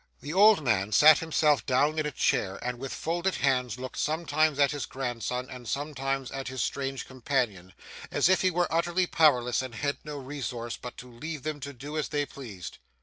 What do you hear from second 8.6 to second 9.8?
utterly powerless and